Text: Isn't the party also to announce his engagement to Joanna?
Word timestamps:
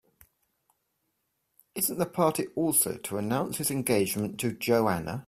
Isn't 1.75 1.99
the 1.99 2.07
party 2.07 2.47
also 2.55 2.97
to 2.97 3.19
announce 3.19 3.57
his 3.57 3.69
engagement 3.69 4.39
to 4.39 4.51
Joanna? 4.51 5.19